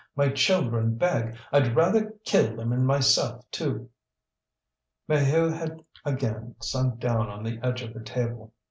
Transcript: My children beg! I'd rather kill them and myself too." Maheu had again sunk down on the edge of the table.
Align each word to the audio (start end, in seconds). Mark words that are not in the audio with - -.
My 0.15 0.29
children 0.29 0.95
beg! 0.95 1.35
I'd 1.51 1.75
rather 1.75 2.13
kill 2.25 2.55
them 2.55 2.73
and 2.73 2.87
myself 2.87 3.45
too." 3.51 3.91
Maheu 5.07 5.53
had 5.55 5.85
again 6.03 6.55
sunk 6.59 6.99
down 6.99 7.29
on 7.29 7.43
the 7.43 7.59
edge 7.61 7.83
of 7.83 7.93
the 7.93 7.99
table. 8.01 8.51